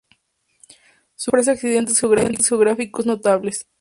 Su 1.13 1.29
relieve 1.29 1.51
ofrece 1.51 1.51
accidentes 1.51 2.01
geográficos 2.49 3.05
notables. 3.05 3.67